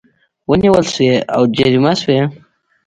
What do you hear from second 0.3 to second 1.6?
ونیول شوې او